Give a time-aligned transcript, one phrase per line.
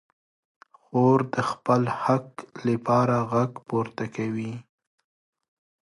[0.81, 2.27] خور د خپل حق
[2.67, 4.53] لپاره غږ پورته کوي.